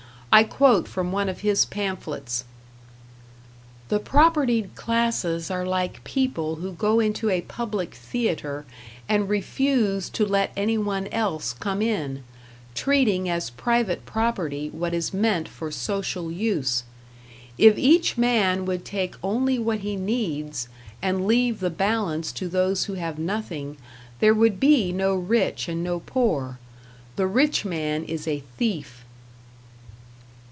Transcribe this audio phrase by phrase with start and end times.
[0.33, 2.45] I quote from one of his pamphlets:
[3.89, 8.63] The propertied classes are like people who go into a public theatre
[9.09, 12.23] and refuse to let anyone else come in,
[12.73, 16.85] treating as private property what is meant for social use.
[17.57, 20.69] If each man would take only what he needs,
[21.01, 23.75] and leave the balance to those who have nothing,
[24.21, 26.57] there would be no rich and no poor.
[27.17, 29.03] The rich man is a thief.